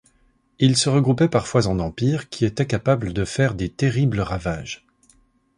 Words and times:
Ils 0.57 0.77
se 0.77 0.89
regroupaient 0.89 1.29
parfois 1.29 1.67
en 1.67 1.77
empires 1.77 2.27
qui 2.29 2.43
étaient 2.45 2.65
capables 2.65 3.13
de 3.13 3.23
faire 3.23 3.53
des 3.53 3.69
terribles 3.69 4.21
ravages. 4.21 4.83